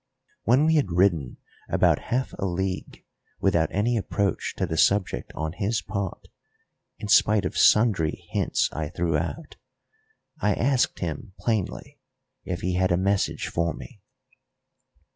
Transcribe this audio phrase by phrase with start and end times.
[0.45, 1.37] When we had ridden
[1.69, 3.05] about half a league
[3.39, 6.27] without any approach to the subject on his part,
[6.97, 9.57] in spite of sundry hints I threw out,
[10.39, 11.99] I asked him plainly
[12.43, 14.01] if he had a message for me.